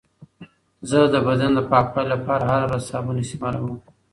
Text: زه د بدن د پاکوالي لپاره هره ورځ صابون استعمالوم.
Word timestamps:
زه 0.89 0.99
د 1.13 1.15
بدن 1.27 1.51
د 1.55 1.59
پاکوالي 1.71 2.09
لپاره 2.13 2.43
هره 2.51 2.65
ورځ 2.67 2.83
صابون 2.91 3.17
استعمالوم. 3.21 3.73